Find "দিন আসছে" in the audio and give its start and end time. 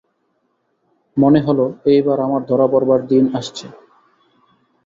3.07-3.65